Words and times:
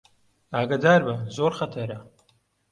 ئاگادار 0.55 1.01
بە، 1.07 1.15
زۆر 1.37 1.51
خەتەرە 1.59 1.97